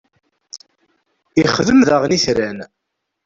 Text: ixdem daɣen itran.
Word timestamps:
ixdem 1.41 1.79
daɣen 1.87 2.11
itran. 2.17 2.59